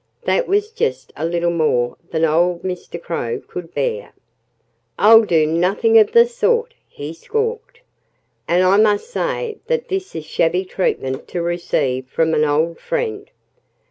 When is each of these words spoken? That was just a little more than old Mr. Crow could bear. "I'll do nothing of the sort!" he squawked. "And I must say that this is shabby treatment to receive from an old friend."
That 0.23 0.47
was 0.47 0.71
just 0.71 1.13
a 1.15 1.27
little 1.27 1.51
more 1.51 1.95
than 2.09 2.25
old 2.25 2.63
Mr. 2.63 2.99
Crow 2.99 3.39
could 3.47 3.71
bear. 3.75 4.13
"I'll 4.97 5.25
do 5.25 5.45
nothing 5.45 5.99
of 5.99 6.11
the 6.11 6.25
sort!" 6.25 6.73
he 6.89 7.13
squawked. 7.13 7.81
"And 8.47 8.63
I 8.63 8.77
must 8.77 9.11
say 9.11 9.59
that 9.67 9.89
this 9.89 10.15
is 10.15 10.25
shabby 10.25 10.65
treatment 10.65 11.27
to 11.27 11.43
receive 11.43 12.07
from 12.07 12.33
an 12.33 12.43
old 12.43 12.79
friend." 12.79 13.29